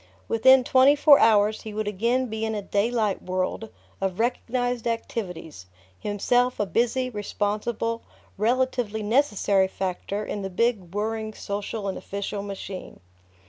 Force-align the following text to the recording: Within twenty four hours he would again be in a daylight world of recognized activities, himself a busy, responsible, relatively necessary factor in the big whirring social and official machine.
Within 0.27 0.63
twenty 0.63 0.95
four 0.95 1.19
hours 1.19 1.61
he 1.61 1.75
would 1.75 1.87
again 1.87 2.25
be 2.25 2.43
in 2.43 2.55
a 2.55 2.61
daylight 2.63 3.21
world 3.21 3.69
of 4.01 4.17
recognized 4.19 4.87
activities, 4.87 5.67
himself 5.99 6.59
a 6.59 6.65
busy, 6.65 7.07
responsible, 7.07 8.01
relatively 8.35 9.03
necessary 9.03 9.67
factor 9.67 10.25
in 10.25 10.41
the 10.41 10.49
big 10.49 10.95
whirring 10.95 11.35
social 11.35 11.87
and 11.87 11.99
official 11.99 12.41
machine. 12.41 12.99